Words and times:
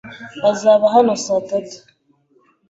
Bazaba 0.43 0.85
hano 0.95 1.13
saa 1.25 1.41
tatu. 1.49 1.77